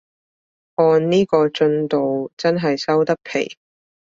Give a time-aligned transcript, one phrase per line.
[0.73, 3.57] 按呢個進度真係收得皮